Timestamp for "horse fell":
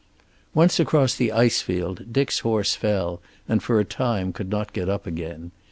2.39-3.21